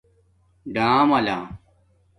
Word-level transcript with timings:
ڈآملہ 0.73 1.39